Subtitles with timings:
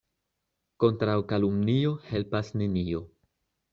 [0.83, 3.05] Kontraŭ kalumnio helpas nenio.